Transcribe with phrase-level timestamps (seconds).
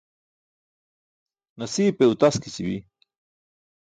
[1.59, 2.77] Nasiipe utaskici̇bi.